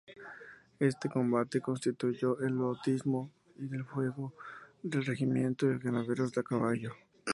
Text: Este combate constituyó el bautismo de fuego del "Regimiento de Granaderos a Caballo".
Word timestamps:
Este 0.79 1.09
combate 1.09 1.61
constituyó 1.61 2.39
el 2.39 2.55
bautismo 2.55 3.29
de 3.55 3.83
fuego 3.83 4.33
del 4.81 5.05
"Regimiento 5.05 5.67
de 5.67 5.77
Granaderos 5.77 6.35
a 6.39 6.41
Caballo". 6.41 6.91